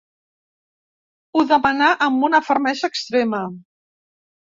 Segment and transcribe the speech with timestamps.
[1.35, 3.47] Ho demanà amb una fermesa extrema.